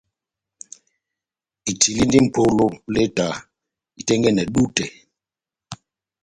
[1.71, 2.65] Itilindi mʼpolo
[2.95, 3.25] leta
[3.99, 4.85] itɛ́ngɛ́nɛ dutɛ.